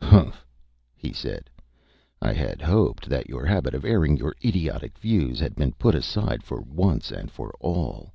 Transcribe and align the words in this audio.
"Humph!" 0.00 0.46
he 0.96 1.12
said. 1.12 1.50
"I 2.22 2.32
had 2.32 2.62
hoped 2.62 3.10
that 3.10 3.28
your 3.28 3.44
habit 3.44 3.74
of 3.74 3.84
airing 3.84 4.16
your 4.16 4.34
idiotic 4.42 4.96
views 4.96 5.38
had 5.38 5.54
been 5.54 5.72
put 5.72 5.94
aside 5.94 6.42
for 6.42 6.62
once 6.62 7.10
and 7.12 7.30
for 7.30 7.52
all." 7.60 8.14